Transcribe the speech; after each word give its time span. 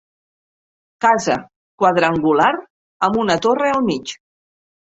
Casa 1.05 1.35
quadrangular 1.85 2.49
amb 3.09 3.23
una 3.27 3.39
torre 3.47 3.73
al 3.77 3.89
mig. 3.93 4.19